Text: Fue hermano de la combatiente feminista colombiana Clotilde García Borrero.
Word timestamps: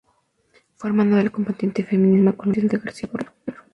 Fue 0.77 0.89
hermano 0.89 1.15
de 1.15 1.25
la 1.25 1.29
combatiente 1.29 1.83
feminista 1.83 2.31
colombiana 2.33 2.69
Clotilde 2.69 2.83
García 2.83 3.09
Borrero. 3.11 3.33